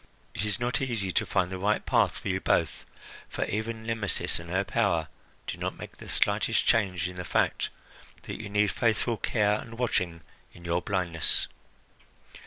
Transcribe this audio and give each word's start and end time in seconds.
It 0.33 0.45
is 0.45 0.59
not 0.59 0.81
easy 0.81 1.11
to 1.11 1.27
find 1.27 1.51
the 1.51 1.59
right 1.59 1.85
path 1.85 2.17
for 2.17 2.27
you 2.27 2.39
both, 2.41 2.87
for 3.29 3.45
even 3.45 3.83
Nemesis 3.83 4.39
and 4.39 4.49
her 4.49 4.63
power 4.63 5.09
do 5.45 5.59
not 5.59 5.77
make 5.77 5.97
the 5.97 6.09
slightest 6.09 6.65
change 6.65 7.07
in 7.07 7.17
the 7.17 7.23
fact 7.23 7.69
that 8.23 8.41
you 8.41 8.49
need 8.49 8.71
faithful 8.71 9.17
care 9.17 9.59
and 9.59 9.77
watching 9.77 10.21
in 10.55 10.65
your 10.65 10.81
blindness. 10.81 11.47